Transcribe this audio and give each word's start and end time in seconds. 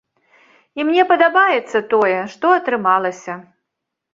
І 0.79 0.85
мне 0.87 1.03
падабаецца 1.11 1.83
тое, 1.93 2.17
што 2.37 2.45
атрымалася. 2.61 3.33